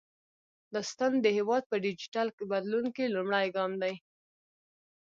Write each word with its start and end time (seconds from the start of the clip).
دا 0.73 0.79
سیستم 0.87 1.13
د 1.21 1.25
هیواد 1.37 1.63
په 1.71 1.75
ډیجیټل 1.85 2.27
بدلون 2.51 2.85
کې 2.95 3.13
لومړی 3.15 3.47
ګام 3.55 3.71
دی۔ 3.81 3.95